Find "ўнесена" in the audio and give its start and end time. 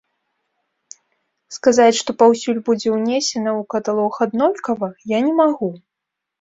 2.97-3.29